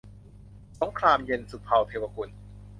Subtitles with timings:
[0.79, 2.29] สงครามเย็น- สุภาว์ เทวกุล